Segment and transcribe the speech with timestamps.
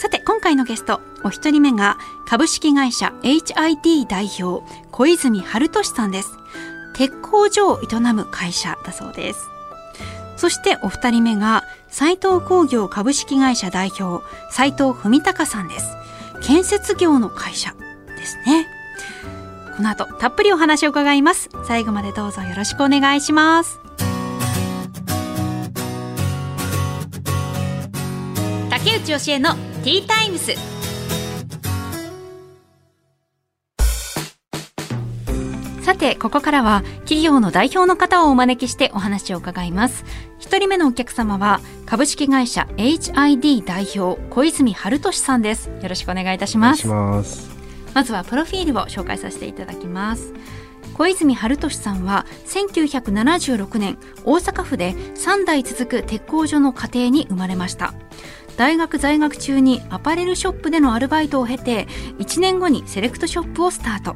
[0.00, 6.38] さて今回のゲストお一人目が株式会社 HID 代表小泉春俊さんです。
[6.94, 9.50] 鉄工所を営む会社だそうです。
[10.38, 15.94] そしてお二人目が斉藤工業株式会社代表斉藤文隆さんです。
[16.40, 17.74] 建設業の会社
[18.16, 18.66] ですね。
[19.76, 21.50] この後たっぷりお話を伺います。
[21.68, 23.78] 最後までどうぞよろしくお願いします。
[28.70, 30.52] 竹内義恵のティータイムス。
[35.82, 40.04] さてここからは企業の代表の方をお招きしてお話を伺います。
[40.38, 45.70] 一人目のお客様は株式会社 HID 代表小泉春俊さんです。
[45.80, 46.86] よろしくお願いいたします。
[47.94, 50.34] まずはプロフィールを紹介させていただきます。
[51.00, 57.94] 小泉春俊さんは1976年大阪府で3代続く鉄工所の家庭に生まれました
[58.60, 61.86] 大学在学中にアパレルショップでのアルバイトを経て
[62.18, 64.14] 1年後にセレクトショップをスタート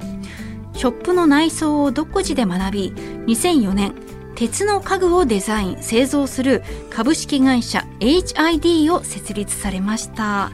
[0.77, 2.91] ショップの内装を独自で学び
[3.27, 3.95] 2004年
[4.35, 10.25] 鉄の家具をデザイン製造する株式会社 HID を設立されました。
[10.25, 10.51] は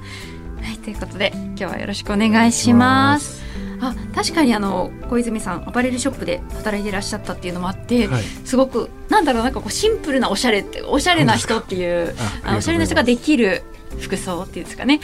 [0.73, 3.43] い、ということで今日はよろしくお願いします。
[3.81, 13.65] あ確かにあの小泉さんアパレルショップで働いていらっしゃったっていうのもあって、はい、すごくなんだろうなんかこうシンプルなおしゃれっておしゃれな人っていうあおしゃれな人ができる
[13.99, 15.01] 服装っていうんですかね。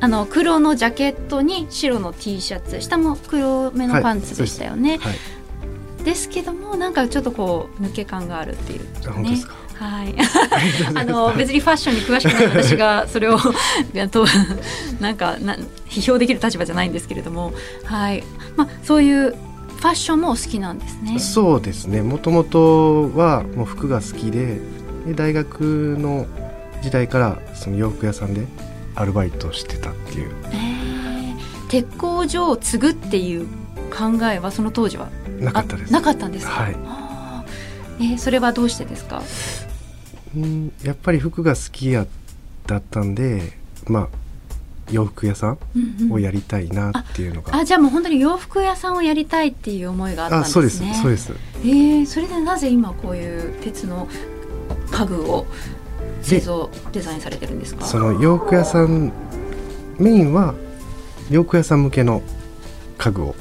[0.00, 5.10] あの黒のジャケットに白の T シャツ下も黒めのパンツでしたよね、は
[6.00, 8.80] い、ですけどもなんかちょっとこう抜け感があるっていう
[9.22, 9.38] ね。
[9.74, 10.14] はい、
[10.94, 13.38] あの別にファッションに詳しくない私がそれを
[14.10, 14.26] と
[15.00, 15.56] なんかな
[15.88, 17.54] 批評できる立場じゃないんですけれども、
[17.84, 18.22] はい。
[18.56, 21.18] まあ、そういうファッションもお好きなんですね。
[21.18, 22.02] そうですね。
[22.02, 24.60] もともとはもう服が好きで
[25.06, 26.26] で大学の
[26.82, 28.46] 時代からその洋服屋さんで
[28.94, 33.46] アルバイトしてたっていう、えー、鉄工所を継ぐっていう
[33.90, 35.08] 考えはその当時は？
[35.38, 35.92] なかったです。
[35.92, 36.76] なかったんですはい。
[38.02, 39.22] えー、それはどうしてですか？
[40.36, 42.06] うんやっぱり服が好きや
[42.66, 43.52] だったんで
[43.86, 44.08] まあ
[44.90, 45.58] 洋服屋さん
[46.10, 50.94] をやりたいなっていうのが、うんうん、あじゃあもう本当に洋服屋さんをやりたいっていう思いがあったんですね。
[50.94, 51.60] そうですそうです。
[51.62, 54.08] えー、それでなぜ今こういう鉄の
[54.90, 55.46] 家具を
[56.22, 57.84] 製造デザインされてるんですか？
[57.84, 59.12] その洋服屋さん
[59.98, 60.54] メインは
[61.30, 62.22] 洋服屋さん向けの
[62.98, 63.34] 家具を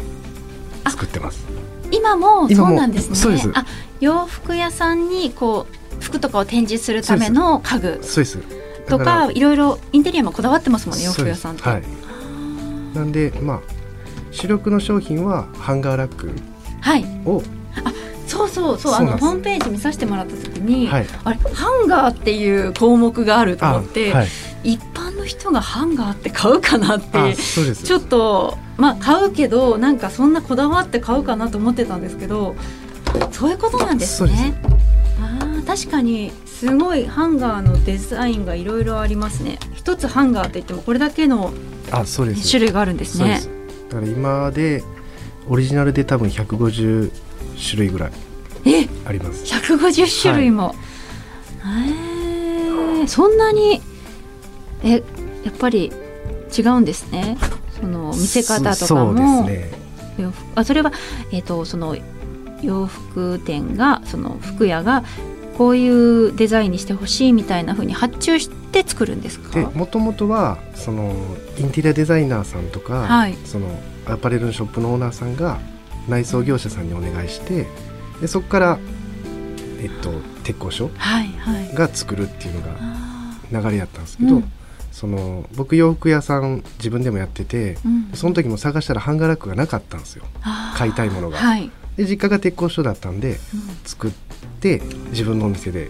[0.90, 1.46] 作ってます。
[1.92, 3.16] 今もそうなんですね。
[3.16, 3.52] そうです。
[3.54, 3.66] あ
[4.00, 8.00] 洋服屋さんにこう服とかを展示するための家具。
[8.02, 8.40] そうです。
[8.88, 11.84] とかいろいろインテリアもこだわってますもんね洋服屋さんって、はい、
[12.96, 13.62] なんでまあ
[14.32, 16.32] 主力の商品はハンガーラックを、
[16.82, 17.44] はい、そう
[18.50, 24.28] そうそうあのホームページ見させてもらった時に、はい、あれハンガーっていう項目があると思って、はい、
[24.64, 32.56] 一般の人がハンガーって買うかなってちょっとまあ買うけどなんかそんなこだわって買うかなと思ってたんですけど
[33.32, 34.62] そういうことなんですね。
[35.22, 39.60] あ確かにすごいハンガーのデザインがいろいろありますね。
[39.76, 41.54] 一つハンガーって言ってもこれだけの
[42.12, 43.42] 種類があるんですね。
[43.90, 44.84] だから今で
[45.48, 47.12] オリジナルで多分150
[47.58, 48.12] 種類ぐらい
[49.06, 49.44] あります。
[49.46, 50.76] 150種類も、
[51.60, 53.82] はい、えー、そんなに
[54.84, 55.04] え
[55.44, 55.92] やっぱり
[56.58, 57.38] 違うんですね。
[57.80, 59.44] その見せ方とかも。
[59.44, 59.72] ね、
[60.56, 60.92] あそれは、
[61.32, 61.96] えーと、その
[62.62, 65.04] 洋服店がその服屋が
[65.58, 69.72] こういうデザインにしてほしいみたいなふうに発注して作るんですか？
[69.74, 71.14] もともとはその
[71.58, 73.68] インテリアデザイナーさんとか、はい、その
[74.06, 75.60] アパレルのショップのオーナーさんが
[76.08, 77.68] 内装業者さんにお願いして
[78.22, 78.80] でそこから、
[79.82, 80.12] えっと、
[80.44, 80.90] 鉄工所
[81.74, 84.52] が作るっていうのが流れやったんですけど、はいはい、
[84.92, 90.26] その僕洋服屋さん自分でもやってて、うん、その時も探したらハンガーラックがなかったんですよ。
[90.76, 91.38] 買いたいものが。
[91.38, 93.38] はい、で実家が鉄工所だったんで、うん、
[93.86, 94.12] 作っ
[94.60, 94.82] て
[95.12, 95.90] 自分のお店で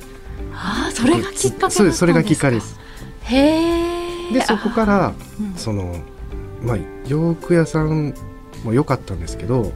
[0.53, 2.79] あそれがきっかけそそれがきっかけです。
[3.23, 5.13] へでそこから、
[5.55, 5.95] その
[6.61, 6.77] まあ
[7.07, 8.13] 洋服屋さん
[8.63, 9.71] も良かったんですけど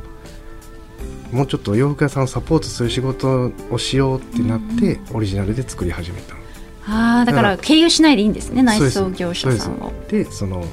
[1.33, 6.35] もうちょっと洋服屋さんをサポートする仕事をしようってなって、オリジナルで作り始めた
[6.85, 9.93] あだから経由しないでいいんですね内装業者さんを。
[10.09, 10.65] でその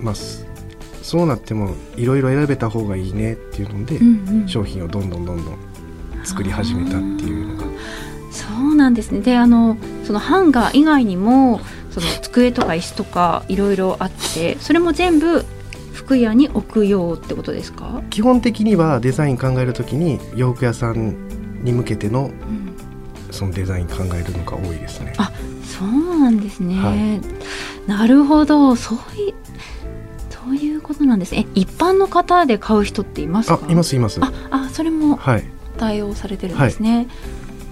[0.00, 5.58] まあそうなってもいろいろ選べた方がいいねっていうので、うんうん、商品をどんどんどんどん
[6.24, 7.66] 作り始めたっていうのが。
[8.30, 9.20] そうなんですね。
[9.20, 11.60] であのそのハンガー以外にも
[11.90, 15.44] その机とか椅子とかいろいろあってそれも全部
[16.06, 18.00] 服屋に置くようってことですか？
[18.10, 22.76] 基本的にはデザイン考えるときに洋服屋さんに向けての、うん、
[23.32, 25.14] そのデザイン考えるのが多いですね。
[25.18, 25.32] あ
[25.64, 28.76] そうなんですね、はい、なるほど。
[28.76, 29.34] そういう
[30.30, 31.46] そういうことなんですね。
[31.56, 33.60] 一般の方で買う人っていますか？
[33.68, 34.20] いますいます。
[34.22, 35.18] ああそれも
[35.76, 37.06] 対応されてるんですね、はい。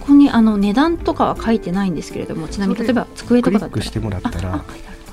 [0.00, 3.82] ここにあの値段とかは書いてないんですけれどもちなみに例えば机とかだったら。
[3.82, 4.64] してもらったら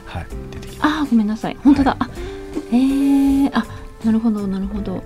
[0.06, 0.88] はい出てきます。
[1.04, 1.58] あごめんなさい。
[1.64, 2.10] 本当だ、はい、あ
[2.74, 3.11] え
[4.04, 5.04] なるほどなるほど。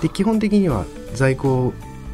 [0.00, 0.84] で基本的には
[1.14, 1.72] 在庫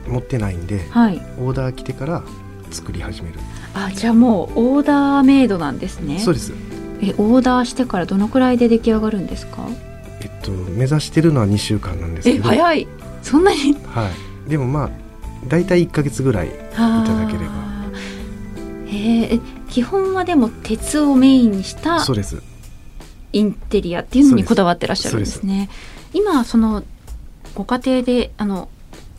[0.08, 2.22] 持ってないんで、はい、オーダー来てから
[2.70, 3.38] 作り始める。
[3.74, 6.18] あじゃあもうオーダーメイドなんですね。
[6.18, 6.52] そうです。
[7.00, 9.66] えオーダーしてからどのくらいで出来上がるんですか？
[10.20, 12.44] えっと目指してるのは2週間なんですけど。
[12.44, 12.88] 早い。
[13.22, 13.74] そんなに？
[13.84, 14.10] は
[14.46, 14.50] い。
[14.50, 14.90] でもまあ
[15.48, 17.64] 大体1か月ぐらいいただければ。
[18.86, 22.42] へえ基本はでも鉄をメインにしたそうです。
[23.32, 25.68] インテリアっていうのにこだわってらっしゃるんですね
[26.14, 26.82] 今その
[27.54, 28.68] ご家庭であの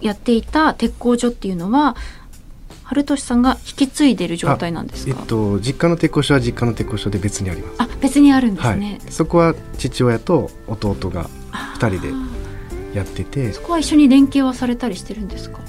[0.01, 1.95] やっていた鉄工所っていうのは
[2.83, 5.15] 春俊さんが引き継いでる状態なんですか？
[5.19, 7.75] えっと実家の鉄工所は実家の鉄工所で別にあります。
[7.79, 8.99] あ別にあるんですね。
[9.01, 11.29] はい、そこは父親と弟が
[11.75, 12.13] 二人で
[12.93, 15.59] やってて、そこは一緒に連携はされたりしてるんですか？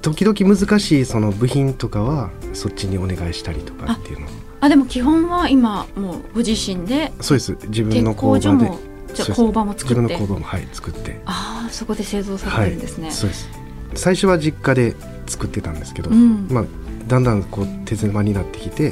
[0.00, 4.26] 時々難しいその部品とかはそっちにお願いしたりとかっていうの
[4.60, 8.70] あでも基本は今もうご自身でそうです自分の工場で
[9.12, 9.94] じゃ工場も作って。
[9.94, 11.20] 自分の工場もはい作って。
[11.26, 13.48] ああそこで製造されてるんですね、はい、そうです。
[13.94, 14.96] 最初は実家で
[15.26, 16.64] 作ってたんですけど、うん、まあ
[17.06, 18.90] だんだんこう手狭になってきて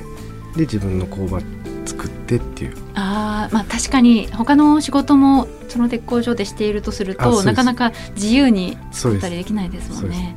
[0.56, 1.40] で自分の工場
[1.86, 2.76] 作ってっていう。
[2.94, 10.36] あまあ確かに他の仕事もその鉄工所でしているとするとなかなか自由に作ったりできないですもんね。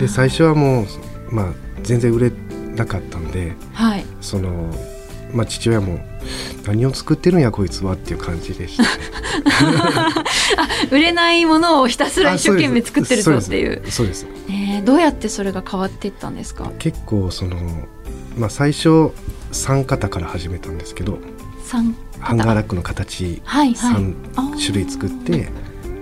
[0.00, 0.86] で最初はもう、
[1.30, 2.32] まあ、全然売れ
[2.74, 4.74] なかったんで、はい、その
[5.32, 6.00] まあ、父親も
[6.66, 8.84] 何を作ってるんやこいつはっていう感じでした、
[10.94, 13.82] 売れないものをひたすら一生懸命作ってるぞっていう。
[13.90, 16.70] そうですえー、どうやってそれが変わっていったんですか？
[16.78, 17.56] 結構その、
[18.36, 19.10] まあ、最初
[19.52, 21.18] 3型から始めたんですけど
[22.20, 25.50] ハンガーラックの形3種類作って、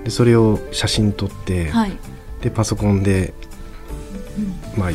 [0.05, 1.97] でそれを写真撮って、はい、
[2.43, 3.35] でパソコンで
[4.77, 4.91] まあ、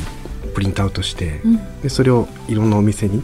[0.54, 3.24] プリントアウトして、うん、でそれをいろんなお店に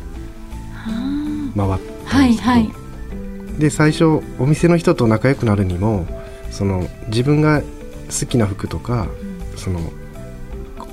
[1.55, 1.79] 回っ
[2.09, 2.71] たんですけど、はいは
[3.57, 4.05] い、で最初
[4.39, 6.05] お店の人と仲良くなるにも
[6.49, 9.07] その自分が好きな服とか、
[9.51, 9.79] うん、その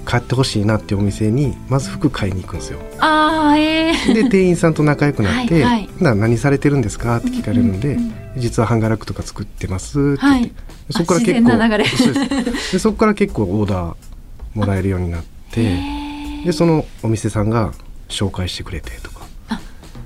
[0.04, 2.78] 買ってほしいなってお店にまず服買いに行くんですよ。
[2.98, 10.52] あえー、で店員さんと仲良くなって「はい、はい、何されてるんですか?」って聞かれるんで、うんうんうん、実はハンガーラックとか作ってます」って言って、はい、
[10.90, 13.94] そこから結構でそこから結構オーダー
[14.54, 15.38] もらえるようになって。
[15.50, 15.78] て
[16.44, 17.72] でそのお店さんが
[18.08, 19.17] 紹介してくれてとか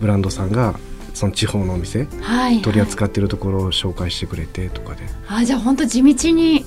[0.02, 0.74] ブランドさんが
[1.14, 5.04] その地方のお店、はい、取り扱ってるところを紹介してくれてとかで。
[5.28, 6.64] あじゃあ本当地道に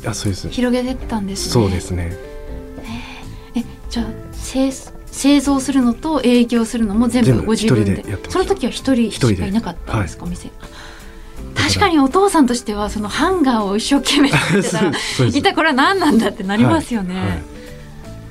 [0.49, 1.51] 広げてったんですね。
[1.51, 2.15] そうですね。
[3.55, 4.71] えじゃあ製
[5.05, 8.03] 製造するのと営業するのも全部ご自分で？
[8.29, 10.49] その時は一人しかいなかったんですか、はい、お店
[11.55, 14.91] 確かにお父さんとしてはそのハンガーを一生懸命作ってたら
[15.27, 17.54] 一体これは何なんだってなりますよね、はい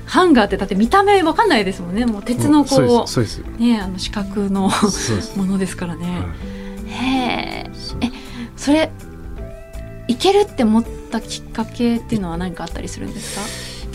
[0.05, 2.05] ハンガーってだって見た目わかんないですもんね。
[2.05, 4.69] もう鉄のこうそうですねあの四角の
[5.35, 6.11] ものですからね、は
[6.85, 7.71] い、へえ
[8.55, 8.91] それ
[10.07, 13.35] いけるって思ったきっかけっていうのは何かあったりするんです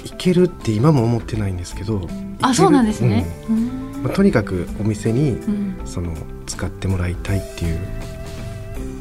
[0.04, 0.06] か？
[0.14, 2.08] いけるって今も思ってないんですけど
[2.42, 6.14] あそうなんですね、うん、まあ、とにかくお店に、うん、その
[6.46, 7.78] 使ってもらいたいっていう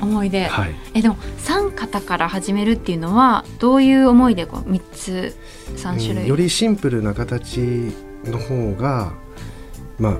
[0.01, 5.38] 思いで、はい、えでも3型から始めるっていうのはどういう思いでこう3つ
[5.75, 7.60] 3種類、うん、よりシンプルな形
[8.25, 9.13] の方が
[9.98, 10.18] まあ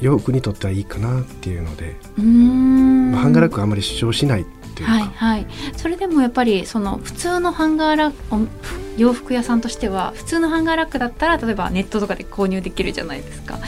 [0.00, 1.96] 洋服にとってはいいかなっていうので。
[2.18, 5.46] うん、まあ、ハンガーラックあまり主張しないっていうか、はいはい、
[5.76, 8.48] それでもやっぱりその普通のハンガーラック
[8.96, 13.58] 洋服屋さんとしては普通のハンガーラックだったら例えばネットとかで購入できるじゃないですか。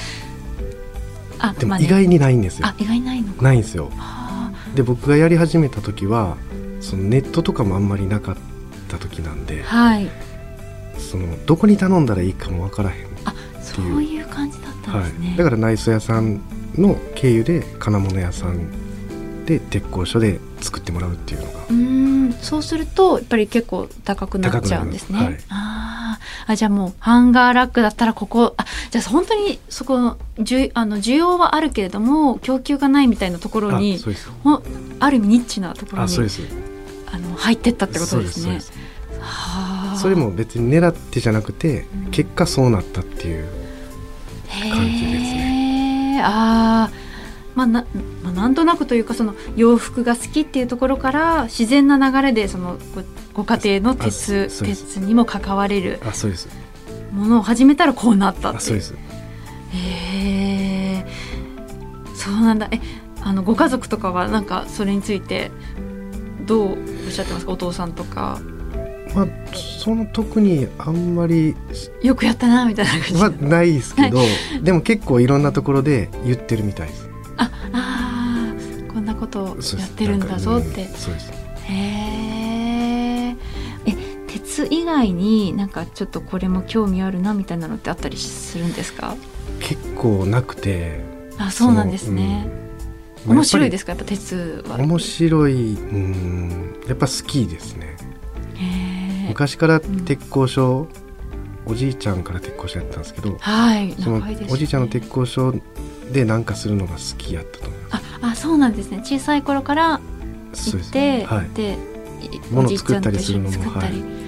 [1.38, 2.66] あでも意外にないんですよ。
[2.66, 3.90] あ意外ないのないんですよ。
[4.74, 6.36] で僕がやり始めた時は
[6.80, 8.36] そのネットとかもあんまりなかっ
[8.88, 10.10] た時なんで、はい、
[10.98, 13.54] そのどこに頼んだらいいかも分からへんっていう。
[13.62, 16.40] そういう感じだったんですね、はい、だから内装屋さん
[16.76, 21.52] の経由で金物屋さんで鉄工所で作ってもらうっていうのが。
[21.70, 22.32] うん。
[22.40, 25.93] そうするとやっぱり結構高くなっちゃうんですね、はい、ああ
[26.56, 33.98] じゃあもうハンガーラックだったらここあじゃあ本当にそこじゅあの需要はあるけれども供給がないみたいなところに
[34.44, 34.60] あ
[35.00, 36.16] ある意味ニッチなところに
[37.10, 38.60] あの入ってったってことですね。
[39.96, 43.46] それも別に狙ってじゃなくて、うん、結果そうなったっていう
[44.70, 46.20] 感じですね。
[46.22, 46.90] あ
[47.54, 47.86] まあな
[48.22, 52.78] まあ、なんとなくというかその洋服が好きっていうところから自然な流れでその
[53.34, 56.00] ご家庭の鉄鉄にも関われる
[57.12, 58.60] ものを始めたらこうなったって。
[58.60, 58.94] そうです。
[59.72, 61.06] へえ
[62.14, 62.68] そうなんだ。
[62.70, 62.80] え
[63.20, 65.50] あのご家族とかはなんかそれについて
[66.46, 66.74] どうお
[67.08, 67.52] っしゃってますか？
[67.52, 68.40] お父さんとか。
[69.14, 71.54] まあ、その特にあんまり
[72.02, 73.14] よくやったなみたいな感じ。
[73.14, 77.08] はないですけど、はい、でも結構いろんなところで言ってるみたいです。
[77.36, 78.54] ああ
[78.92, 81.30] こんなことやってるんだぞって、そうです。
[81.30, 81.34] へ
[82.40, 82.43] え
[84.54, 89.16] 鉄以外になんかちょっとこれも興味あるなみたいなのってあったりするんですか？
[89.58, 91.00] 結構なくて。
[91.38, 92.48] あそうなんですね、
[93.26, 93.92] うん、面白いですか？
[93.92, 94.76] やっぱ鉄は。
[94.78, 96.80] 面白いうん。
[96.86, 97.96] やっぱ好きですね。
[99.26, 100.86] 昔から鉄工所、
[101.66, 105.52] うん、おじいちゃんから鉄工所やったんですけど、はい、そのおじいちゃんの鉄工所
[106.12, 108.98] で何かするのが好きやったと思いますああそうなんですね。
[109.02, 110.00] 小さい頃から
[110.52, 111.76] 行って、はい、で
[112.52, 113.92] 物を作ったりするのもはい。
[113.92, 114.23] ご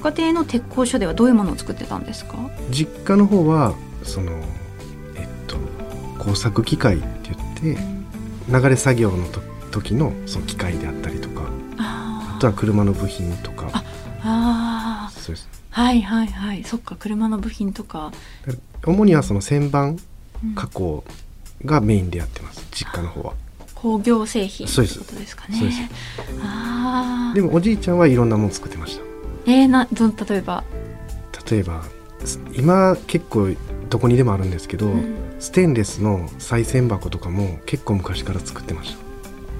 [0.00, 2.36] 家庭の鉄工所ではどういうものを作ってたんですか？
[2.70, 4.32] 実家の方はその
[5.14, 5.56] えっと
[6.18, 7.30] 工作機械って
[7.62, 7.80] 言って、
[8.50, 9.40] 流れ作業のと
[9.70, 11.42] 時のその機械であったりとか
[11.78, 13.70] あとは車の部品とか。
[14.22, 15.48] ああそうです。
[15.70, 18.12] はいはいはいそっか車の部品とか。
[18.84, 19.98] 主にはその旋盤
[20.54, 21.04] 加工
[21.64, 23.34] がメインでやってます、うん、実家の方は。
[23.74, 25.58] 工業製品ってことですかね。
[25.58, 25.80] そうです。
[26.42, 29.09] あでもおじいちゃんはいろんなもの作ってました
[29.50, 30.64] えー、など例えば？
[31.50, 31.82] 例えば
[32.52, 33.48] 今結構
[33.88, 38.98] どこにでもあるんですけど、うん、ステンレスの賽銭箱とかも結構昔から作ってました。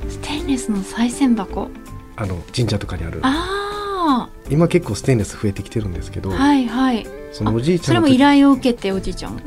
[0.08, 1.70] ステンレスの賽銭箱？
[2.16, 3.20] あの神社とかにある。
[3.22, 9.40] あ今結構ステンレス増えてきてるんですけど、はいはい、そのおじいちゃんそれも依頼を受けておじいちゃん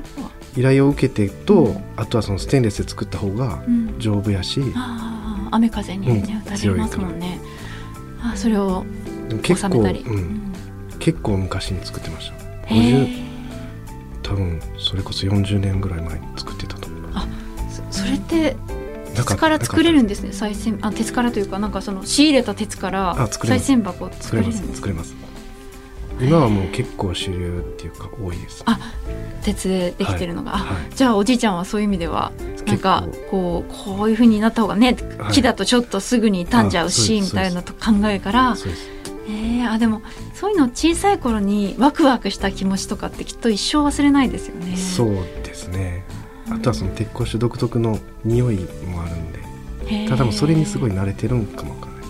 [0.56, 3.64] 依頼を受けてと、うん、あとはそのステンレスで作った方が
[3.98, 7.40] 丈夫やし、うん、あ雨風にね、打たれますもんね。
[8.22, 8.86] あそれを
[9.42, 10.54] 結構、うん、
[11.00, 12.36] 結構昔に作ってました。
[14.24, 16.88] 多分それこそ40年ぐらい前に作ってたと。
[16.88, 17.22] 思いま
[17.70, 18.56] すあそれって
[19.16, 20.32] 鉄から作れるんですね？
[20.32, 25.14] 再銭あ鉄からというかなんかその仕入れた鉄から再銭箱作れるんです作れます
[26.20, 28.64] 今はもう結構主流っていうか多いです。
[28.66, 28.80] あ
[29.44, 32.32] 鉄でできてるのが、はい、じゃあおじいちゃんはそういう意味では
[32.66, 38.56] なんかこうこういうふうになった方がね、はい、木だとちょっとすぐに傷んじゃうしみたいなと考えから
[39.28, 40.02] えー、あでも
[40.34, 44.76] そういうの小さい頃にワクワクした気持ちとかってきっと一生忘れないですよね。
[44.76, 46.04] そうですね。
[46.50, 49.44] あとはその鉄鋼種独特の匂いもあるんで。
[50.10, 52.04] ただもそれにすごい慣れてるんかもわかんない。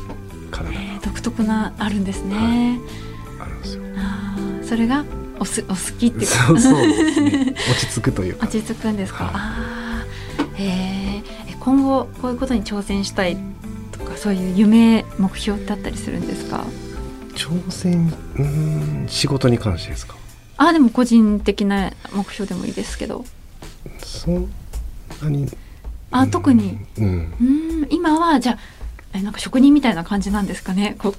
[0.51, 3.83] 体が独特なあるんですね、はい、あるんですよ。
[3.97, 5.03] あそれが
[5.39, 7.55] おすお好きっていうかそうそうですね。
[7.69, 8.45] 落ち着くというか。
[8.45, 10.05] 落ち着くんですか、はい、あ
[10.55, 11.23] へえ
[11.59, 13.37] 今後こういうことに挑戦したい
[13.91, 16.63] とかそういう夢目標ってあったりするんですか？
[17.35, 20.15] 挑戦うん仕事に関してですか？
[20.57, 23.25] あでも個人的な目標でもいいですけど。
[24.03, 24.49] そん
[25.21, 25.47] なに？
[26.11, 26.77] あ特に？
[26.97, 27.05] うん。
[27.05, 27.43] う
[27.85, 28.57] ん今はじゃ
[29.13, 30.95] あなんか職人みたいな感じなんですかね？
[30.99, 31.13] こ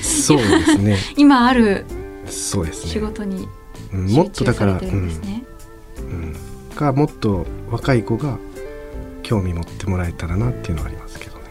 [0.00, 0.96] そうですね。
[1.16, 1.84] 今ある
[2.26, 2.90] そうですね。
[2.92, 3.48] 仕事に
[3.92, 6.36] もっとだから、うん、
[6.74, 8.38] がもっと若い子が
[9.22, 11.42] 興味持ってもらえたらなっていうのはありますけどね。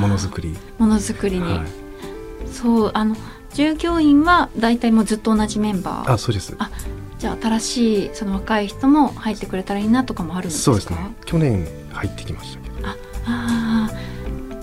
[0.00, 0.56] ものづくり。
[0.78, 1.66] ものづくりに、はい、
[2.54, 3.16] そうあの
[3.52, 6.12] 従業員は大体もうずっと同じメンバー。
[6.12, 6.54] あそうです。
[6.58, 6.70] あ
[7.18, 10.64] じゃあ新しいその若い人も入ってくれたらいいなとかもあるんですか？
[10.64, 11.14] そうですね。
[11.24, 12.88] 去年入ってきましたけど。
[12.88, 12.96] あ
[13.26, 13.90] あ、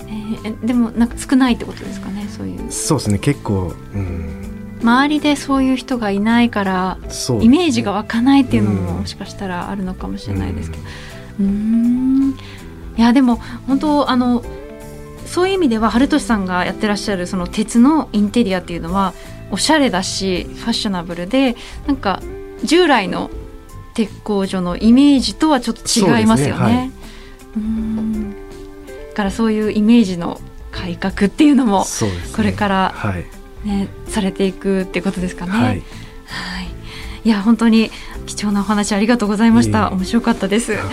[0.08, 2.72] えー、でもなんか少ないってことですかねそういう。
[2.72, 3.20] そうですね。
[3.20, 4.38] 結構うん。
[4.82, 7.08] 周りでそういう人がいないから、ね、
[7.42, 10.84] イメージが湧かないっていうのももしかしたらあるのかもしれないですけど。
[11.40, 12.36] うん。
[12.98, 14.44] いやでも本当あの
[15.32, 19.14] そういう意味では春俊さんがやってらっしゃるその鉄のインテリアっていうのは
[19.50, 21.56] おしゃれだしファッショナブルで
[21.88, 22.22] なんか
[22.66, 23.32] 従来の
[23.94, 26.66] 鉄工所のイメージとはちょっと違いますよね。
[26.66, 26.92] ねはい、
[27.58, 28.36] うん
[29.14, 31.86] からそういうイメージの改革っていうのも
[32.36, 32.96] これから
[33.64, 35.52] ね、ね、はい、されていくってことですかね。
[35.52, 35.82] はい、はい、
[37.24, 37.90] いや本当に
[38.26, 39.92] 貴重なお話ありがとうございました。
[39.92, 40.74] 面白かったです。
[40.74, 40.84] はい。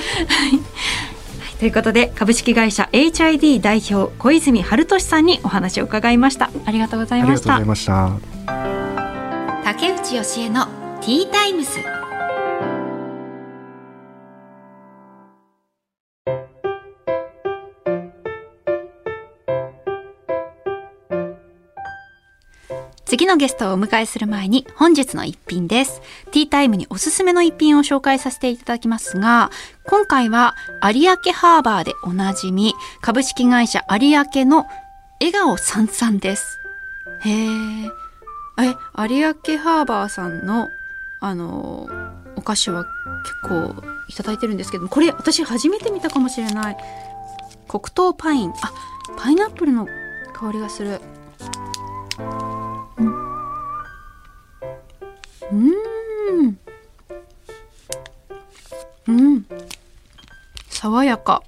[1.58, 6.50] ということで株式会社 HID 代表小泉春俊さんにお話を伺いました。
[6.64, 7.58] ありがとうございました。
[9.64, 10.66] 竹内義恵の
[11.00, 11.80] ティータイムス
[23.08, 26.02] 次のゲストをお迎えする前に本日の一品です。
[26.30, 29.50] ティータイムにおすすめの一品を紹介させていただきますが、
[29.86, 34.66] 今回は有明ハーバーでおなじみ、株式会社有明の
[35.20, 36.58] 笑顔さんさんです。
[37.24, 37.46] へえ。
[38.58, 40.68] え、有明ハーバーさんの、
[41.22, 41.88] あの、
[42.36, 42.84] お菓子は
[43.24, 46.76] 結構いただいてるんですけどこれ私初めて見たかもしれない。
[47.68, 48.50] 黒糖パイン。
[48.50, 48.70] あ、
[49.16, 49.88] パイナップルの
[50.34, 51.00] 香りがする。
[55.52, 56.58] うん。
[59.06, 59.46] うん。
[60.68, 61.42] 爽やか。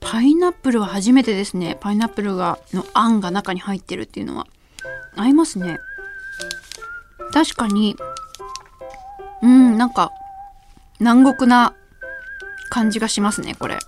[0.00, 1.78] パイナップルは初めてですね。
[1.80, 4.46] パイナップルがのあんが中に入ってるっていうのは。
[5.16, 5.78] 合いますね。
[7.32, 7.96] 確かに。
[9.42, 10.12] うんなんか
[11.00, 11.74] 南国な
[12.70, 13.78] 感じがしますねこれ。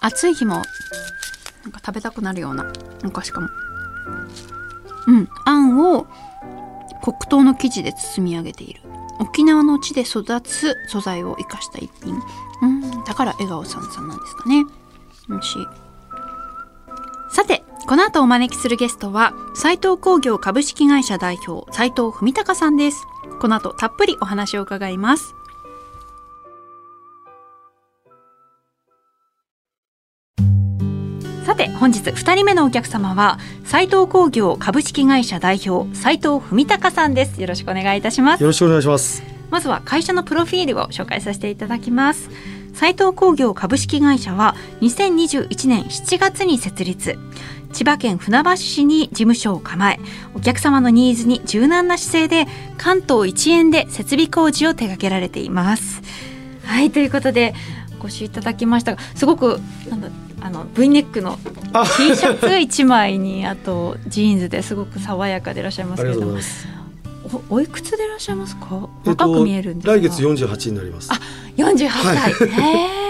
[0.00, 0.64] 暑い日もなん
[1.72, 2.70] か食べたくなるような
[3.04, 3.48] お菓子かも。
[5.06, 6.01] うんあんを
[7.02, 8.80] 黒糖の生地で包み上げている。
[9.18, 12.20] 沖縄の地で育つ素材を生かした一品。
[12.62, 14.64] うんだから笑顔さんさんなんですかね。
[15.28, 15.66] 美味しい。
[17.30, 23.06] さてこの後お招きするゲストは斉藤工業株式会社代表斉藤文隆さんです。
[23.40, 25.34] この後たっぷりお話を伺います。
[31.82, 37.40] 本日2人目のお客様は斉藤工業株式会社代表斉藤文隆さんです。
[37.40, 38.40] よろしくお願いいたします。
[38.40, 39.24] よろしくお願いします。
[39.50, 42.30] まずは会社のプロフィールを紹介させていただきます。
[42.72, 47.18] 斉藤工業株式会社は2021年7月に設立。
[47.72, 49.98] 千葉県船橋市に事務所を構え
[50.36, 56.00] お客様のニーズに柔軟な姿勢で関東一円で設備工事を手掛けられています。
[56.64, 57.54] はいということで
[57.98, 59.58] ご視聴いただきましたがすごく
[59.90, 60.08] なんだ
[60.44, 61.38] あの V ネックの
[61.96, 66.38] T シャツ1枚にあとジーンズですごく爽やかでいらっしゃいますけれども。
[67.48, 68.88] おおいくつでいらっしゃいますか？
[69.04, 71.08] 若く見えるんですか、来月48になります。
[71.12, 71.18] あ
[71.56, 73.02] 48歳、はい、へえ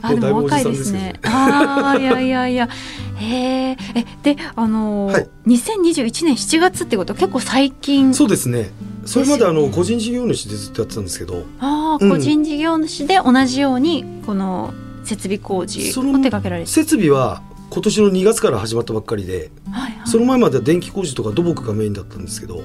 [0.00, 1.14] あでも若いですね。
[1.24, 2.68] ああいやいやいや。
[3.16, 3.76] へえ。
[3.94, 8.14] えであのーはい、2021年7月ってことは結構最近。
[8.14, 8.70] そうですね。
[9.04, 11.44] それまであの個人事業主でずっとやってたんですけど。
[11.58, 14.72] ああ、個人事業主で同じようにこの
[15.08, 16.70] 設備工事を手掛けられて。
[16.70, 22.62] 設備は今年の2月から始まったばっかりで、はいはい、その前までは電気工事とか土木がメインだったんですけど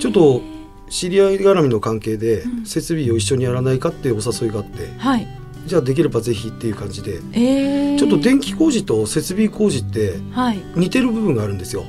[0.00, 0.42] ちょっと
[0.88, 5.26] 知り合い絡みの関係で設備を一緒にやらないかっていうお誘いがあって、はい、
[5.66, 10.14] じゃあできればぜひっていう感じで、えー、ちょっと電気工事と設備工事って
[10.76, 11.84] 似てる部分があるんですよ。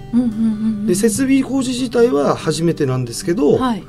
[0.85, 3.83] で設備工事自体は初めてなんですけど、はい、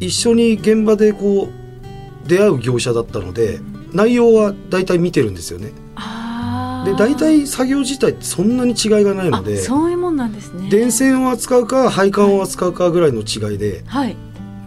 [0.00, 1.50] 一緒に現場でこ
[2.24, 3.60] う出会う業者だったので
[3.96, 5.72] 内容は大体見てるんですよね。
[6.84, 10.68] で大体作業自体ってそんなに違いがないのでそういうもんなんですね。
[10.70, 14.16] 電線を扱うか配管を扱うかぐらいの違いで、はい、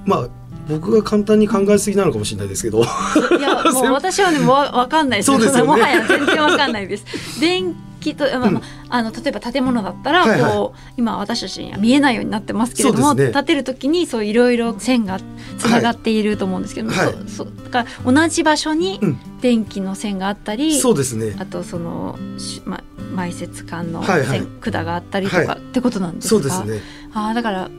[0.06, 0.30] まあ
[0.68, 2.82] 僕が簡単に考えすぎなのかもしれないですけど。
[2.82, 5.28] いやもう私はねもう分かんないです。
[5.28, 7.06] そうですよ、ね、もはや全然分かんないです。
[7.40, 10.42] 電気と、まあまあ、あの例えば建物だったらこう、はい。
[10.42, 15.20] はい、今私たちには見えないようになってますけれども、ね、建てる時にそういろいろ線が
[15.58, 19.00] つながっていると思うんですけども、はい、そそだから同じ場所に
[19.42, 21.36] 電気の線があったり、うん、そうですね。
[21.40, 22.18] あとその、
[22.66, 22.84] ま、
[23.14, 26.82] 埋設管の線、はいはい、管があったりとか、はい、ってことなんですか、そうですね。
[27.14, 27.70] あだから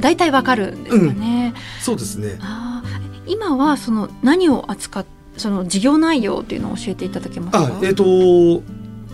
[0.00, 2.38] 大体わかるんですかね、うん、そうですね。
[2.40, 2.82] あ
[3.26, 7.78] 今はその何を扱っその事業内容っていうのを教えていただけますか？
[7.82, 8.62] えっ、ー、と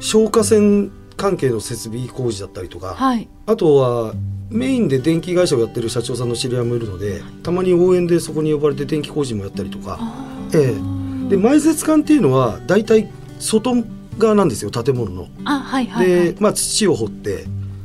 [0.01, 4.15] 消火栓関係の設備工事だったりとか、はい、あとは
[4.51, 9.99] メインで電気会社をやってる社長さんの知り合いもいるのでたまに応援でそこに呼ばれて電気工事もやったりとか、
[10.55, 10.65] ええ、
[11.29, 13.09] で埋設管っていうのは大体
[13.41, 13.75] 外
[14.19, 15.29] 側なんですよ建物の。
[15.45, 17.45] あはいはい、はい、で、まあ、土を掘って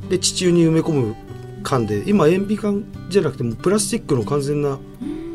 [0.10, 1.16] で地中に埋め込む
[1.64, 4.78] 管で今塩ビ管じゃなくてもプラスチックの完全な、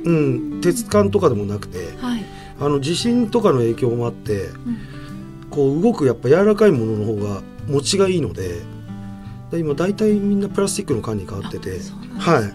[0.05, 2.25] うん、鉄管とかでもなくて、はい、
[2.61, 4.79] あの地震とかの影響もあって、うん、
[5.57, 8.61] こう動くやっぱ柔らかいものの方が持ちがいいので
[9.55, 11.81] 今大体みんなプラスチックの管に変わってて
[12.19, 12.55] はい。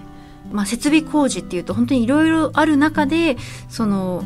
[0.51, 3.37] まあ、設備工事っていうと本当にいろいろある中で
[3.69, 4.23] その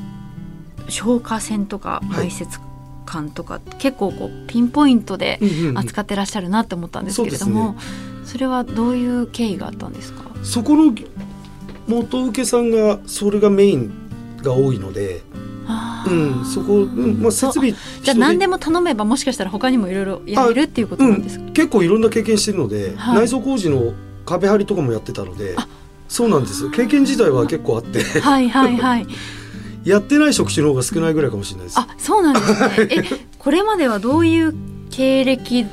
[0.89, 2.59] 消火栓とか埋設
[3.05, 5.39] 管とか、はい、結構こうピンポイントで
[5.75, 7.75] 扱ってらっしゃるなって思ったんですけれども、
[8.25, 10.23] それはどういう経緯があったんですか？
[10.43, 10.93] そこの
[11.87, 13.91] 元請けさんがそれがメイン
[14.41, 15.21] が多いので
[16.09, 23.93] うん、そこ、うんまあ、設備じゃあ何でも頼めばもしかしたら他にもいろいろやれるっていうことなんですか、うん、結構いろんな経験してるので、はい、内装工事の
[24.25, 25.55] 壁張りとかもやってたので
[26.07, 26.69] そうなんです。
[26.71, 28.01] 経験自体は結構あって。
[28.19, 29.07] はいはいはい。
[29.83, 31.79] やってない職種の方が少ないぐらいかもしれないです。
[31.79, 32.87] あそうなんですね。
[32.89, 34.53] えこれまではどういう
[34.89, 35.65] 経歴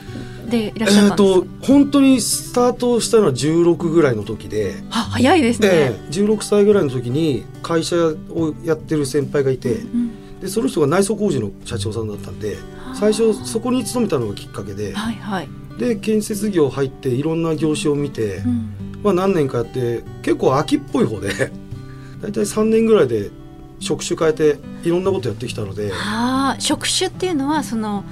[0.51, 4.83] でいらっしゃったんですか、えー、と本当にスタートしたのは16ぐらいの時で。
[4.91, 10.11] は早いですね、えー、16歳ぐらいの時に会社をやってる先輩がいて、うん、
[10.43, 12.57] でその人が内装工事の社長さんだったんで
[12.99, 21.31] 最初そこに勤めたのがきっかけで、はいはい、で建設業入っていろんな業種を見て、うん、まあ、何年かやって結構秋っぽい方で
[22.21, 23.31] 大体3年ぐらいで
[23.79, 25.93] 職種変えていろんなことやってきたので。
[25.93, 28.05] あ職種っていうのはその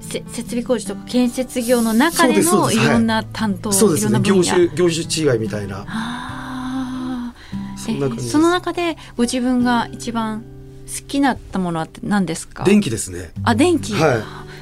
[0.00, 2.76] 設備工事とか建設業の中でのい。
[2.76, 4.20] ろんな担当、そうですね。
[4.22, 5.84] 業種業種違いみたいな。
[7.76, 10.44] そんな感じその中でご自分が一番
[10.86, 12.64] 好きなったものは何ですか？
[12.64, 13.32] 電気ですね。
[13.42, 13.92] あ電気。
[13.92, 14.18] は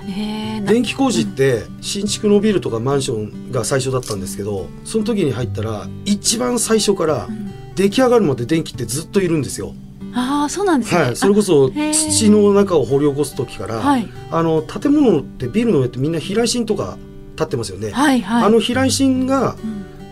[0.06, 0.10] い。
[0.10, 7.26] え電気工事って新築のビルとかマンションが最初だったんですけどその時に入ったら一番最初から
[7.74, 9.74] 出来上がるまで電気ってずっといるんですよ。
[10.16, 16.98] ああそうなんですね、はい、それこそ土の中を掘り起こす時から、はい、あの建物ってビルの上ってみんな避雷針とか
[17.32, 19.56] 立ってますよね、はいはい、あの避雷針が、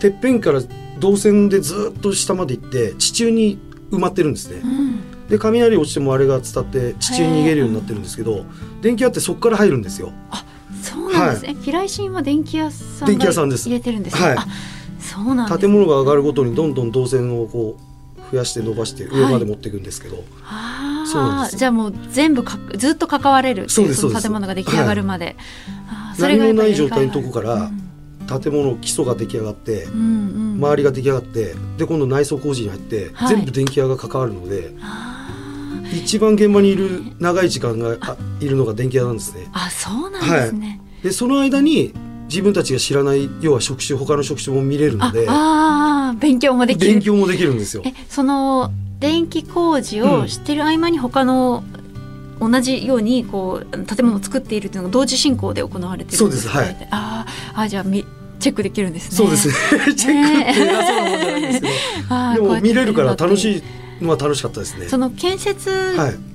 [0.01, 0.61] てっぺんから
[0.97, 3.61] 導線でずっと下まで行って地中に
[3.93, 4.82] 埋まってるんですね、うん、
[5.33, 8.45] で雷落ちてもあれが伝って地中に逃げるようになってるんですけど
[8.83, 10.13] 電気屋ってそこから入るんですよ。
[10.31, 10.45] あ
[10.83, 13.67] そうなんですね、はい、避雷針は電気屋さん電気屋さんです。
[13.67, 14.37] 入れてるんです、はい、
[15.01, 25.37] そうなん、ね、建物が上がるごとにどんどん導線をこう増やして伸ばして上まで持っていくんですけど、はい、そうなんですじゃあもう全部かずっと関われるそうです建物が出来上がるまで、
[25.87, 27.71] はい、何もない状態のとこから、
[28.39, 34.73] 建物基礎が出来上がって、うんうん、周りが出来上がってで今度内装工事に入って、はい、全部電気屋が関わるので。
[35.97, 37.97] 一番現場にいる長い時間が
[38.41, 39.49] いるのが電気屋なんですね。
[39.53, 40.67] あ、そうなんですね。
[40.67, 41.95] はい、でその間に
[42.29, 46.93] 自分たちが知らない要は職種他の職種も見れるのでああ勉強もできる。
[46.93, 47.83] 勉強もできるんですよ。
[47.85, 51.65] えその電気工事をしてる合間に他の、
[52.39, 56.49] 同じようにこう建物を作っているというのが同時進行で行われてるそうです。
[56.49, 56.89] はい。
[56.91, 58.05] ああじゃあみ
[58.39, 59.17] チェックできるんですね。
[59.17, 59.49] そうです。
[59.49, 59.55] ね
[59.95, 63.63] チェックって偉そうなもんじゃないんですけど、でも見れるから楽しい
[64.07, 64.89] のは楽しかったですね。
[64.89, 65.71] その建設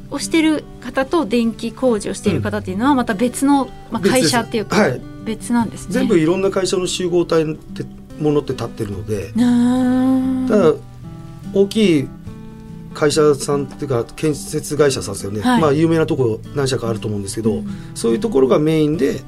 [0.10, 5.94] をしている方と電気工事をしている方っていうのはまた別の、まあ、会社っていうか、はい、別なんですね。
[5.94, 7.86] 全部いろんな会社の集合体って
[8.20, 9.32] ものって立ってるので
[10.50, 10.74] ただ
[11.54, 12.10] 大きい
[12.94, 19.22] 会社さんっていうか建設会社さんですよね、はい、まあ有名なところ何社かあると思うんですけど、うん、そういうところがメインで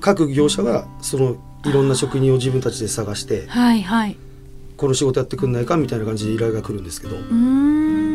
[0.00, 4.16] 各業者がそのいろんな職人を自分たちで探して、はいはい、
[4.78, 7.16] この仕事やってくんないかみたいな感じで依頼が来るんですけど。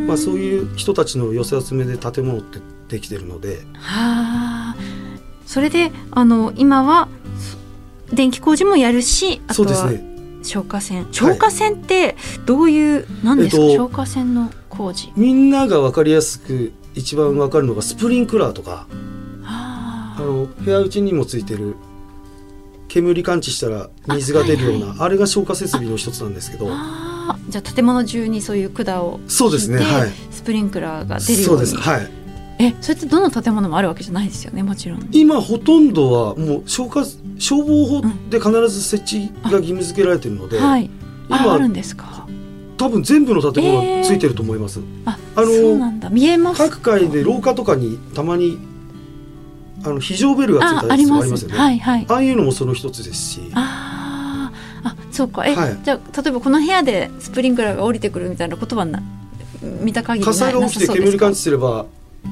[0.06, 3.58] まあ、そういう人たちの寄せ集めで建物ってできてるので。
[3.74, 4.76] はあ。
[5.46, 7.08] それであの今は
[8.12, 9.90] 電気工事もやるしあとは
[10.42, 15.12] 消火栓、ね、消火栓ってどういう、何ですか、えっと、消火栓の工事。
[15.16, 18.86] みんなが分かりやすく一番分かるのがスプリンクラーとか。
[20.16, 21.74] あの部屋うちにもついてる
[23.02, 24.98] 煙感知したら水が出るようなあはい。
[24.98, 26.66] はい、あれが消火設備の一つなんですけど。
[27.48, 31.44] じゃあ建物中にそういう管をそうですね、はい、スプリンクラーが出るように。
[31.44, 32.10] そうですはい。
[32.58, 35.08] えそれってどの建物もあるわけじゃないですよねもちろん。
[35.12, 37.04] 今ほとんどはもう消火
[37.38, 40.90] 消防法で必ず設置が義務付けられてるので、うん、はい。
[41.28, 42.26] 今あるんですか。
[42.76, 46.10] 多分全部の建物がついてると思います、えー、ああのそうなんだ。
[46.10, 46.58] 見えます。
[46.58, 48.58] 各階で廊下とかにたまに
[49.84, 51.44] あの非常ベルがついたやつあります。
[51.44, 51.56] よね。
[51.56, 53.50] はいはい、ああいうのもその一つですし。
[53.54, 54.50] あ
[54.84, 55.46] あそうか。
[55.46, 59.02] え、はい、じゃあ例えばこの部屋でスプリンクラーが降りてくるみたいなことはな
[59.62, 61.86] 見た限り火災が起きて煙感知すれば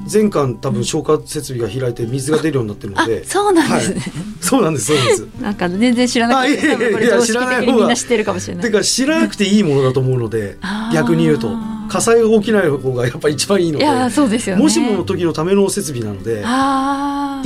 [0.07, 4.11] 全館多分消火設備が開いて水が出るようになってるので、そうなんですね、はい、
[4.41, 5.27] そうなんですそうです。
[5.39, 8.63] なんか全然知らなくていやいや知らないみんな知ってるかもしれない。
[8.63, 10.57] てか知らなくていいものだと思うので
[10.91, 11.51] 逆に言うと
[11.93, 16.43] 火災が起きない方がやっぱり一番いいのでいやそうですよ、ね、もしもの時のための設備なので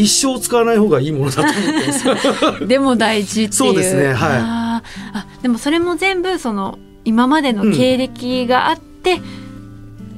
[0.01, 2.67] 一生使わない方がいいものだと思ってます。
[2.67, 3.53] でも大事っていう。
[3.53, 4.15] そうですねはい。
[4.15, 4.83] あ
[5.41, 9.47] でもそれも全部その今までの経歴があって、うん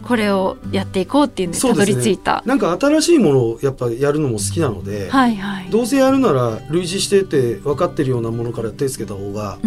[0.09, 9.59] これをやっていこうっていうのにたどり着いた、ね、なんか新しいものをやっぱやるのも好きなので、はいはい、どうせやるなら類似してて分かってるようなものから手つけた方が、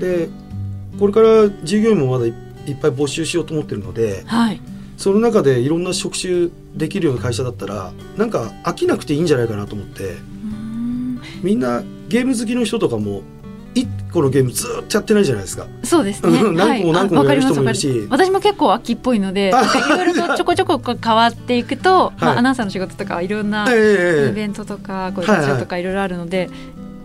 [0.00, 0.28] で
[0.98, 2.32] これから従業員もまだいっ
[2.76, 4.60] ぱい募集しようと思ってるので、はい、
[4.96, 10.16] その中でいろんな職種できるような会社だったらなんか飽きなくていいんじゃないかなと思って
[11.42, 13.22] みんなゲーム好きの人とかも
[13.74, 15.66] 一個のゲームずっとやってないじゃないですか。
[15.82, 16.42] そうですね。
[16.54, 19.52] 何個も何個もやる人もいるし、はい、私も結構秋っぽいので、い
[19.90, 26.48] ろいろとちょこちょこ変わっていくと、まあアナウンサーの仕事とかいろんなイベントとかこういうとかいろいろあるので。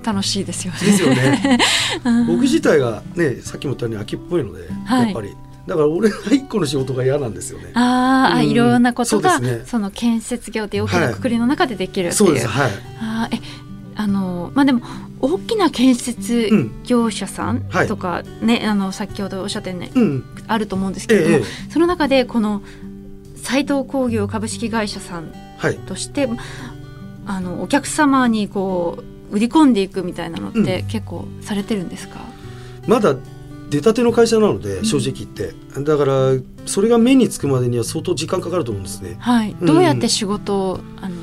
[0.02, 0.80] 楽しいですよね。
[0.80, 1.60] ですよね。
[2.26, 5.36] 僕自体がね、さっきも言ったように秋っぽいので、やっぱり。
[5.70, 7.72] だから俺は一個の仕事が嫌なんですよね。
[7.76, 12.14] ああ、いろんなことがそ,、の建設業という大きなくくりの中でできるっていう。
[12.14, 12.48] そうです。
[12.48, 12.72] はい。
[13.00, 13.38] あえ
[13.96, 14.82] あのまあでも
[15.20, 16.50] 大きな建設
[16.86, 18.50] 業者さんとかね、うん。
[18.50, 22.64] はい、あの先ほどおっしゃってね、うん、あると思うんですけれども、ええ、その中でこの
[23.36, 25.34] 斎藤工業株式会社さん
[25.86, 26.38] として、はい、
[27.28, 32.22] あのお客様にこう売り込んでいくみたいなのって結構されてるんですか、
[32.86, 33.16] うん、まだ
[33.70, 36.14] 出たての会社なので正直言って、うん、だから
[36.66, 39.18] それが目につくまでには相当時間かかると思うんですね。
[39.20, 41.16] はい、どうやって仕事をあの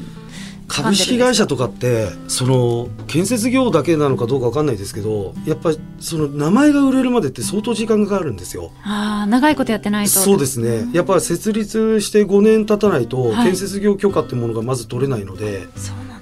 [0.69, 8.73] 株式会社とかってその建設業だけなのかどうか分かんないですけどやっぱりその名前が売れるまでって相当時間がかかるんですよ。
[8.83, 10.13] ああ長いことやってないと。
[10.13, 15.69] そうですね、やっぱり設立して5年経たないと建設業許可ってものがまず取れないので、はい、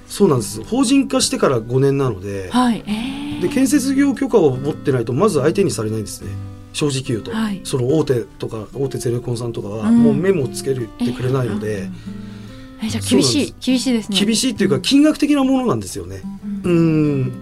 [0.07, 0.63] そうなんです。
[0.63, 2.83] 法人化してから5年なので,、はい。
[2.85, 6.31] えー、で建設業許可を持ってないとまず相手にされないんですね。
[6.73, 10.81] 正直言うと、はい、その大手とか大手ゼネコンさんとかはもう目もつけて
[11.13, 11.89] くれないので。
[12.83, 14.19] えじゃ厳しい厳しいですね。
[14.19, 16.21] 厳しいっていうか金額的なものなんですよね。
[16.63, 17.33] うん。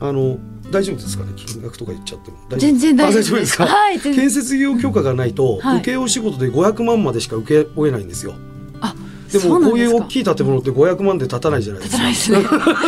[0.00, 0.38] あの
[0.70, 1.32] 大丈夫ですかね？
[1.36, 2.38] 金額とか言っちゃっても。
[2.56, 3.58] 全然大丈夫です。
[3.58, 8.34] か、はい、建設業許可がないと、はい、請負仕事で500万までしか請け負えないんですよ。
[8.34, 8.53] あ
[9.38, 12.80] でもこういう大きい建物って500万で建たないじゃないですか。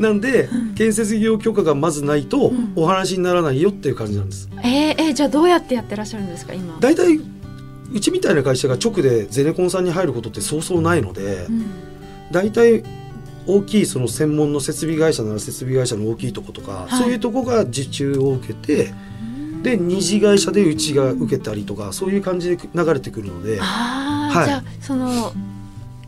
[0.00, 4.48] な、 んで建設業許可がまずないとお話にならないよっていう感じなんです。
[4.52, 6.76] うん、えー、えー、じゃあどうやってやってらっしゃるんですか今？
[6.80, 7.20] 大体
[7.92, 11.66] うちみたいな会社が直でゼネコンさんに入ることってそうそうないので、うん、
[12.32, 12.82] 大体
[13.46, 18.92] 大きいその専門の設備会社なら設備会社の大きいとことか、はい、そういうとこが受注を受けて、
[19.62, 23.58] で二次会社でうちが受けたりとかそういう感じで流れてくるので。
[23.58, 25.32] はい、じゃあその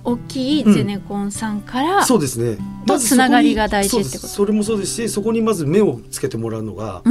[0.05, 2.59] 大きいゼネコンさんから、うん、そうですね。
[2.87, 4.29] とつながりが大事ってこと？
[4.29, 7.03] それもそうですしそこにまず目をつけてもらうのが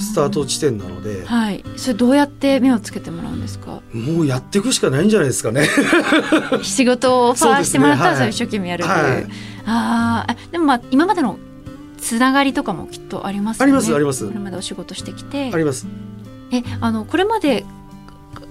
[0.00, 1.64] スタート地点なので、うんうんうん、はい。
[1.76, 3.80] それどうやって目をつけてもらうんですか？
[3.92, 5.68] もうやっていくしかないんじゃないですかね。
[6.62, 9.26] 仕事をオファーしてもらったらそれ一生懸命やるという、はい、
[9.66, 11.38] ああでもまあ今までの
[12.02, 13.72] つながりとかもきっとありますよね。
[13.72, 14.26] ありますあります。
[14.26, 15.50] これまでお仕事してきて。
[15.54, 15.86] あります。
[16.50, 17.64] えあのこれまで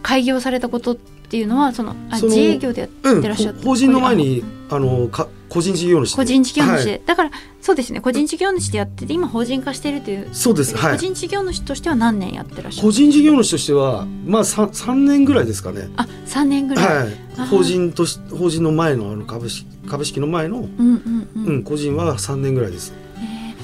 [0.02, 8.02] 開業されたことっていうのはそのあ自営業でやってらっしゃって、うん、法人の前にあのか個人事業主個人事業主で、はい、だからそうですね。
[8.02, 10.30] 個人事業主でやってて今法人化しているという。
[10.34, 15.90] そうです、はい、個人事業主としては何年やってらっしゃる個人事業主としてはまあ 3, 3年ぐらいですかね。
[15.98, 21.46] あ三年ぐらい、はい、法人とし法人の前のあの株式株式の前の、うんうんうん。
[21.46, 23.01] うん、個人は3年ぐらいです、えー、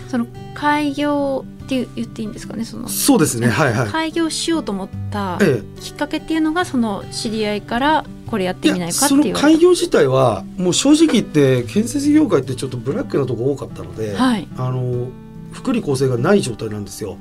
[0.08, 2.88] その開業って言っていいんですかねその。
[2.88, 3.88] そうですねはいはい。
[3.90, 5.40] 開業しようと思った
[5.82, 9.22] きっかけっていうのがその知り合いからこれやってみないかっていう。
[9.22, 15.08] その開業自体はもう正直言って建設業界ってちょっとブラックなとこ多かったので、はい、あの
[15.52, 17.18] 福利厚生がない状態なんですよ。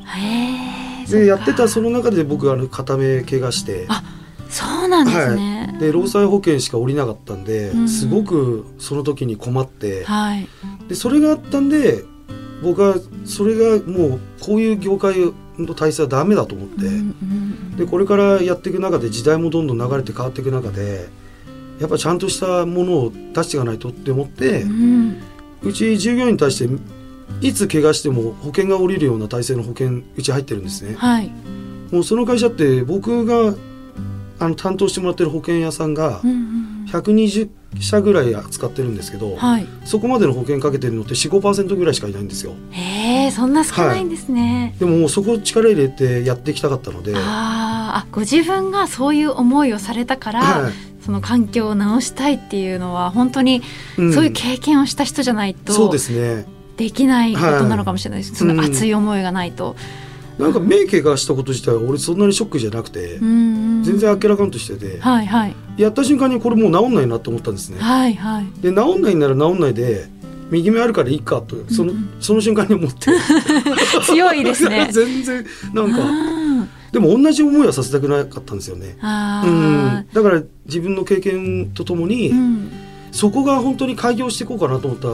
[1.10, 3.86] でやってたその中で僕あの片目怪我して。
[3.88, 4.02] あ
[4.48, 10.48] そうなんですね、はい、で労災保険しか下りなかったんで、うん、すごくその時に困って、はい、
[10.88, 12.04] でそれがあったんで
[12.62, 15.16] 僕はそれがもうこういう業界
[15.58, 21.08] の体制はダメだと思って、でこれからやっていく中で時代もどんどん流れて変わっていく中で
[21.78, 24.64] やっぱちゃんとしたものを出していかないとって思って、
[25.62, 26.74] うち従業員に対して
[27.40, 30.94] いつ怪我しても保険が下りるような体制の保険うち入ってるんですね。
[30.96, 31.30] はい、
[31.90, 33.54] もうその会社って僕が
[34.38, 36.22] あの担当してもらってる保険屋さんが
[36.86, 37.48] 120
[37.80, 42.54] 社ぐらい扱ってるんですけど、はい、そこまでの保険かけてるのって45%ぐらいしかいないんですよ。
[42.70, 44.70] へえそんな少ないんですね。
[44.72, 47.14] はい、でももうそこ力入れてやっていきたかったので。
[47.16, 50.72] ああご自分がそういう思いをされたから、はい、
[51.04, 53.62] その環境を直したいっていうのは本当に
[53.96, 56.46] そういう経験をした人じゃないと、うん、そうですね。
[56.76, 59.76] できないことなのかもしれないです、その熱い思いがないと。
[60.38, 67.78] なんか名怪我したこと自体は俺そんなにショックじゃなくて全然あっけらかんとしてて、はいはい、やった瞬間にこれもう治んないなと思ったんですね。
[67.80, 70.08] はいはい、で治んないなら治んないで
[70.50, 73.10] 右目あるからいいかとその,、その瞬間に思って。
[74.06, 74.88] 強いですね。
[74.92, 75.98] 全然なんか
[76.92, 82.70] でも同じ思いはさせたくなかったんですよね、うん、だから自分の経験とともに、うん、
[83.12, 85.08] そこが本当に開業していこうかなと思った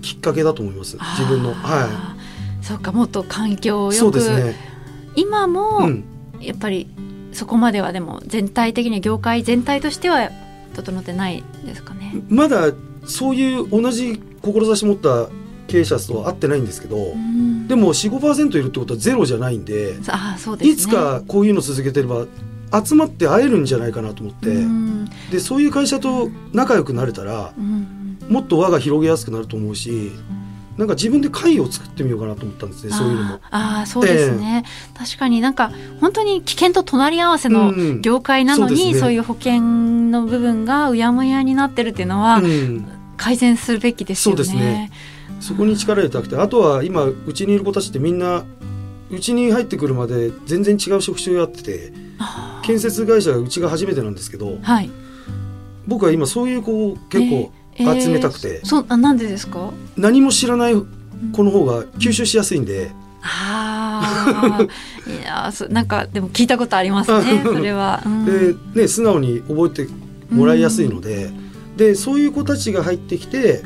[0.00, 0.96] きっかけだと思います。
[1.18, 1.54] 自分の。
[1.54, 1.86] は
[2.60, 2.64] い。
[2.64, 4.56] そうかもっと環境をよく、ね、
[5.14, 5.88] 今も、
[6.40, 6.88] やっぱり
[7.32, 10.30] そこまではでも全体的に業界全体としては
[10.74, 12.14] 整ってないですかね。
[12.28, 12.72] まだ
[13.06, 15.28] そういう同じ志持った
[15.66, 16.96] 経営者とは会ってないんですけど、
[17.68, 22.26] でも45%いるってことはゼロじゃないんであそうです、ね、いつかこういうの続けてれば
[22.84, 24.56] 集まって会えるんじゃないかなと思って、
[25.30, 27.52] でそういう会社と仲良くなれたら、
[28.28, 30.12] もっと輪が広げやすくなると思うし。
[30.82, 33.40] なんか自分で会を作ってみようかなと思ったんですねそういうのも。
[33.52, 42.84] ああそうですね、えー、確かになんか本当に危険と隣り合わせの業界なのに、うんそうね、そういう保険の部分がうやむやになってるっていうのは、うん、
[43.16, 44.42] 改善するべきですよね。
[44.42, 44.90] そうですね。
[45.38, 48.44] そこに力入れたくてあとは今うちにいる子たちってみんな
[49.08, 51.92] うちに入ってくるまで全然違う職種をやってて
[52.64, 54.90] 建設会社がうちが初めてなんですけど、はい、
[55.86, 59.72] 僕は今そういう子を結構集めたくて、えー、そうあなんでですか？
[59.96, 62.90] 何も知らない子の方が吸収しやすいんで。
[63.24, 64.66] ああ
[65.08, 68.02] いやそなんかでも聞いたことありますねそれは。
[68.04, 68.24] うん、
[68.74, 69.92] でね素直に覚えて
[70.28, 73.62] もらいやすいので、うん、でそういう子たちが入ってきて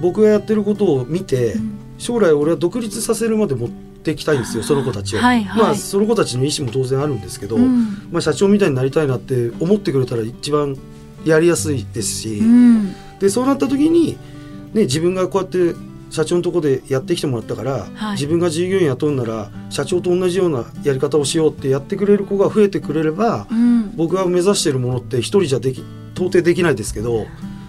[0.00, 10.78] 僕がやってることを見て、うん、将来俺は独立させるまで持ってきたいんですよその子たちを、はいはい、まあその子たちの意思も当然あるんですけど、まあ、社長みたいになりたいなって思ってくれたら一番
[11.24, 12.42] やりやすいですし、
[13.20, 14.18] でそうなった時に、
[14.72, 15.78] ね、自分がこうやって
[16.10, 27.26] 社長のとこでやってきてもらったから、はい、自分が従業員雇うなら社長と同じようなやり方をしようってやってくれる子が増えてくれれば、うん、僕が目指しているものって一人じゃでき到底できないですけど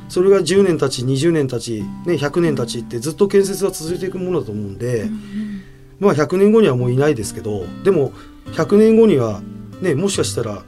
[0.09, 5.63] それが10年たち20年たち、ね、100年たちってずっと建設が続いていくものだと思うんで、うん、
[5.99, 8.11] まあ100年後にはもういないですけどでも
[8.47, 9.41] 100年後には、
[9.81, 10.63] ね、もしかしたら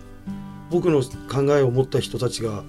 [0.74, 2.64] 僕の考えを持った人たちが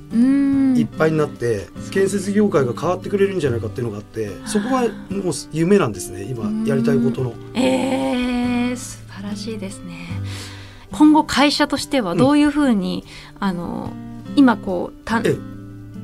[0.77, 7.33] いっぱいになって建設業界が変わってくれるんじゃないかっていうのがあってそこがもう夢なんですね今やりたいことの。
[7.55, 10.07] えー、素晴らしいですね。
[10.93, 13.05] 今後会社としてはどういうふうに、
[13.37, 13.90] うん、あの
[14.37, 15.23] 今こうた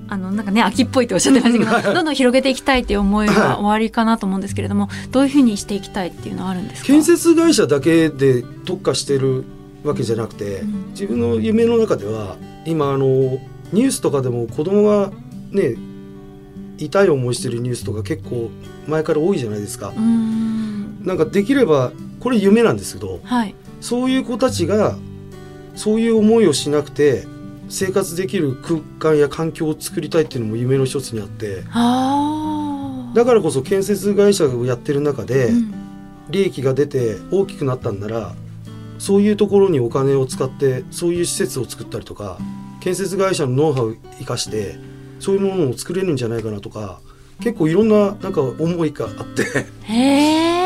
[0.09, 6.87] あのなんかね秋っぽいっておっしゃってましたけどどんどん広げていきたいっていう思いは終わりかなと思うんですけれども、どういうふうにしていきたいっていうのはあるんですか？
[6.89, 9.45] 建設会社だけで特化してる
[9.85, 13.07] わけじゃなくて、自分の夢の中では今あの
[13.73, 15.11] ニュースとかでも子供が
[15.51, 15.77] ね
[16.79, 18.51] 痛い思いしてるニュースとか結構
[18.87, 19.93] 前から多いじゃないですか。
[20.01, 21.05] ん。
[21.05, 24.97] なんかできればこれ夢なんですけど、はい、そういう子たちが
[25.75, 27.27] そういう思いをしなくて
[27.69, 31.63] 生活できる空間や環境を作りたいっていうのも夢の一つにあって
[33.15, 35.51] だからこそ建設会社をやってる中で、
[36.29, 38.35] 利益が出て大きくなったんなら
[39.01, 42.39] そういうところにお金を使ってそういう施設を作ったりとか
[42.81, 44.79] 建設会社のノウハウを生かして
[45.19, 47.01] そういうものを作れるんじゃないかなとか
[47.41, 49.67] 結構いろんななんか思いがあって。
[49.85, 50.61] へえ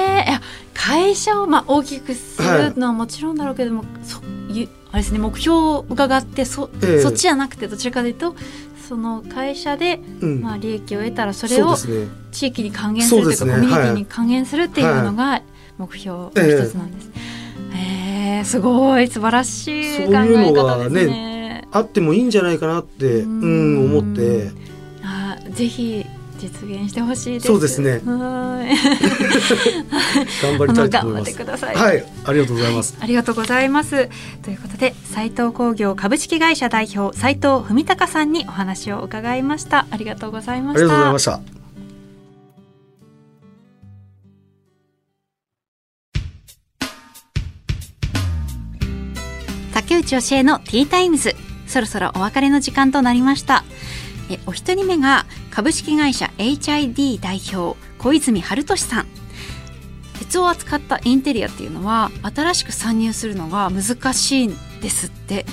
[0.74, 8.36] 会社をまあ大きくするのはもちろんだろうけども、はい、そあれですね目標を伺ってそ,、えー、そっちじゃなくてどちらかというと
[8.86, 11.74] その会社で、うん、まあ、利益を得たらそれを
[12.32, 15.42] 地域に還元するというか、ね、コミュニティに還元するっていうのが
[15.78, 17.10] 目標の一つなんです。
[17.14, 17.33] えー、
[18.44, 21.06] えー、すごい素晴らしい考え方ですね。
[21.06, 24.50] ねあってもいいんじゃないかなってうん思って。
[25.02, 26.04] あぜひ
[26.38, 27.46] 実現してほしいです。
[27.46, 27.92] そうですね。
[27.92, 28.04] はい。
[30.42, 31.36] 頑張りたいと思います。
[31.36, 31.74] ください。
[31.74, 32.96] はい、ありがとうございます。
[33.00, 34.08] ありがとうございます。
[34.42, 39.86] ということで、斉藤工業株式会社代表斉藤文隆さんにお話を伺いました。
[39.90, 40.80] ありがとうございました。
[40.80, 41.63] ありがとうございました。
[50.04, 51.34] 竹内教えのティータイムズ。
[51.66, 53.64] そろそろお別れの時間となりました。
[54.30, 59.06] えお一人目が株式会社 HID 代表小泉春俊さん
[60.18, 65.44] 鉄を扱ったインテリアっていうのは新しく参入するのが難しいんですって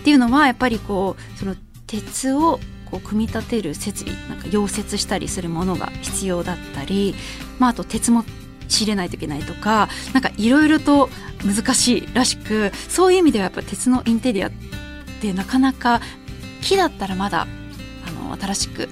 [0.00, 1.56] っていうのはやっぱりこうその
[1.86, 2.58] 鉄を
[2.90, 7.14] こう組み立てる設備なんか溶接したりするものが必要だったり、
[7.58, 8.24] まあ、あと鉄も
[8.68, 11.08] 仕入れないといけないとかなんかいろいろと
[11.44, 14.50] 難しいらしくそういう意味ではやっぱ鉄のインテリアっ
[15.20, 16.00] てなかなか
[16.62, 17.46] 木だったらまだ
[18.06, 18.88] あの新しく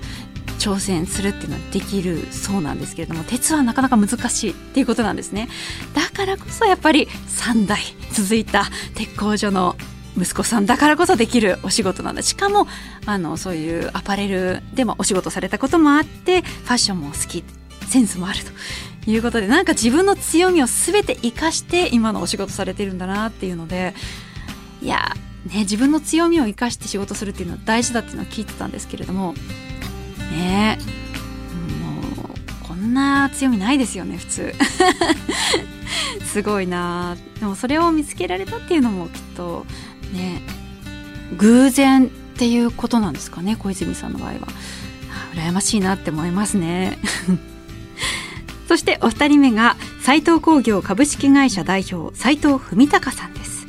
[0.59, 5.49] 挑戦するっていうのはできるそうなんですけれども鉄はなかなか難しいっていうことなんですね。
[5.95, 7.81] だからこそやっぱり3代
[8.13, 9.77] 続いた鉄工所の
[10.17, 12.23] 息子さんだからこそできるお仕事なんだ。
[12.23, 12.67] しかも
[13.05, 17.45] あのそういうアパレルでもお仕事されたこともあってファッションも好き
[17.87, 18.39] センスもある
[19.05, 23.95] ということでなんか自分の強みを全て生かして今のお仕事されてるんだなっていうので
[24.83, 25.15] いや
[25.47, 29.35] ね、自分の強みを生かして仕事するっていうのは大事だっていうのは聞いてたんですけれども
[30.33, 30.79] ね
[31.83, 34.55] もうこんな強みないですよね普通。
[36.25, 39.67] すごいなでもそれを見つけられたっていうのもきっと
[40.13, 40.43] ね
[41.37, 44.39] 偶然っていうことなんですかね小泉さんの場合は。
[45.35, 46.99] 羨ましいなって思いますね。
[48.67, 53.67] そしてお二人目が斉藤工業株式会社代表斉藤文隆さんです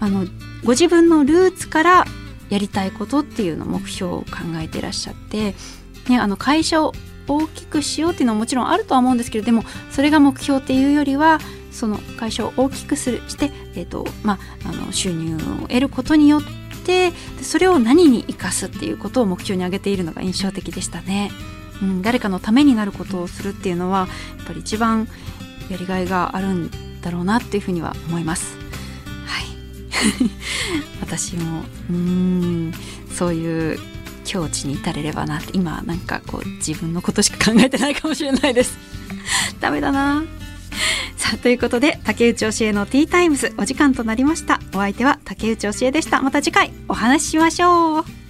[0.00, 0.26] あの
[0.64, 2.04] ご自分のルーツから
[2.50, 5.54] やりたいことっていうの目標を考えていらっしゃって、
[6.08, 6.92] ね、あの会社を
[7.26, 11.38] 大きくしようっていうのはもちろんあるとは思うんですけれどでもそれが目標っていうよりは
[11.70, 16.42] その会社を大きくするして、えーとまあ、あの収入を得ることによっ
[16.84, 21.30] てそれを何に生かすっていうことを目標に挙げているのが印象的でしたね。
[21.82, 24.08] うん、誰かのためになることをするっていうのは
[24.38, 25.08] やっぱり一番
[25.68, 26.70] やりがいがあるん
[27.00, 28.56] だろうなっていうふうには思います。
[29.26, 29.44] はい、
[31.02, 32.72] 私もうん
[33.10, 33.78] そういう
[34.24, 38.78] 境地に至れればなって今なんかこう自分のことしか考えてないかもしれないです。
[39.60, 40.22] ダメだな。
[41.16, 44.60] さあということで竹内教えのティータイムズお時間となりました。
[44.72, 46.22] お相手は竹内教えでした。
[46.22, 48.21] また次回お話ししましょう。